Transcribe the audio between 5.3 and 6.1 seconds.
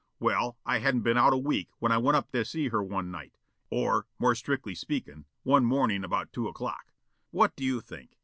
one morning